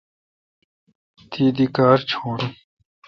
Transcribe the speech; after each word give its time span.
تی 1.31 1.45
دی 1.55 1.65
کار 1.75 1.99
چیون۔ 2.09 2.41